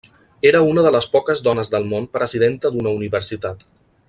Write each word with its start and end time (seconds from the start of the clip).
Era 0.51 0.61
una 0.69 0.85
de 0.87 0.93
les 0.95 1.07
poques 1.17 1.43
dones 1.49 1.71
del 1.75 1.87
món 1.93 2.09
presidenta 2.19 2.73
d'una 2.75 2.97
universitat. 3.01 3.67